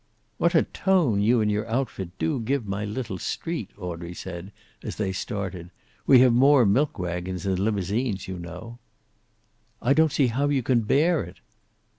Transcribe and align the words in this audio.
"What 0.39 0.55
a 0.55 0.63
tone 0.63 1.21
you 1.21 1.41
and 1.41 1.51
your 1.51 1.67
outfit 1.69 2.17
do 2.17 2.39
give 2.39 2.65
my 2.65 2.85
little 2.85 3.19
street," 3.19 3.69
Audrey 3.77 4.15
said, 4.15 4.51
as 4.81 4.95
they 4.95 5.11
started. 5.11 5.69
"We 6.07 6.21
have 6.21 6.33
more 6.33 6.65
milk 6.65 6.97
wagons 6.97 7.43
than 7.43 7.63
limousines, 7.63 8.27
you 8.27 8.39
know." 8.39 8.79
"I 9.79 9.93
don't 9.93 10.11
see 10.11 10.25
how 10.25 10.47
you 10.49 10.63
can 10.63 10.81
bear 10.81 11.23
it." 11.23 11.37